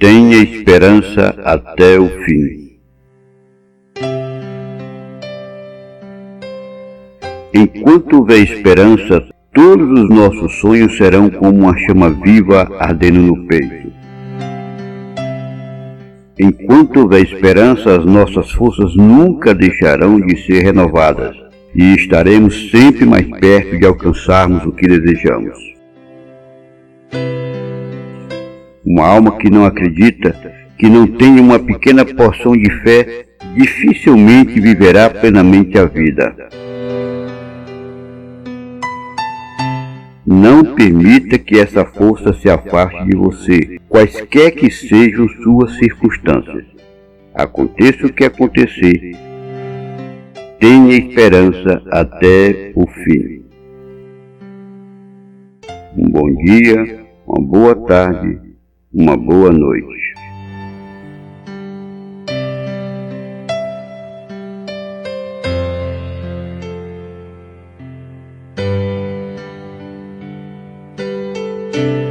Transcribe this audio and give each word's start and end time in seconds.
Tenha 0.00 0.38
esperança 0.38 1.34
até 1.44 2.00
o 2.00 2.08
fim. 2.24 2.70
Enquanto 7.52 8.16
houver 8.16 8.38
esperança, 8.38 9.22
todos 9.52 10.00
os 10.00 10.08
nossos 10.08 10.54
sonhos 10.54 10.96
serão 10.96 11.28
como 11.28 11.50
uma 11.50 11.76
chama 11.80 12.08
viva 12.08 12.66
ardendo 12.78 13.20
no 13.20 13.46
peito. 13.46 13.92
Enquanto 16.38 17.00
houver 17.00 17.22
esperança, 17.22 17.98
as 17.98 18.06
nossas 18.06 18.50
forças 18.52 18.96
nunca 18.96 19.54
deixarão 19.54 20.18
de 20.18 20.34
ser 20.46 20.62
renovadas 20.62 21.36
e 21.74 21.94
estaremos 21.96 22.70
sempre 22.70 23.04
mais 23.04 23.28
perto 23.38 23.78
de 23.78 23.84
alcançarmos 23.84 24.64
o 24.64 24.72
que 24.72 24.88
desejamos. 24.88 25.79
Uma 28.92 29.06
alma 29.06 29.38
que 29.38 29.48
não 29.48 29.64
acredita, 29.64 30.34
que 30.76 30.88
não 30.88 31.06
tem 31.06 31.38
uma 31.38 31.60
pequena 31.60 32.04
porção 32.04 32.54
de 32.54 32.68
fé, 32.82 33.24
dificilmente 33.54 34.58
viverá 34.58 35.08
plenamente 35.08 35.78
a 35.78 35.84
vida. 35.84 36.34
Não 40.26 40.74
permita 40.74 41.38
que 41.38 41.56
essa 41.56 41.84
força 41.84 42.32
se 42.32 42.50
afaste 42.50 43.04
de 43.04 43.16
você, 43.16 43.78
quaisquer 43.88 44.50
que 44.50 44.68
sejam 44.68 45.28
suas 45.28 45.76
circunstâncias. 45.76 46.64
Aconteça 47.32 48.08
o 48.08 48.12
que 48.12 48.24
acontecer, 48.24 49.12
tenha 50.58 50.98
esperança 50.98 51.80
até 51.92 52.72
o 52.74 52.88
fim. 52.88 53.44
Um 55.96 56.10
bom 56.10 56.34
dia, 56.44 57.04
uma 57.24 57.46
boa 57.46 57.76
tarde, 57.86 58.49
uma 58.92 59.16
boa 59.16 59.50
noite. 59.52 59.90
thank 71.72 72.09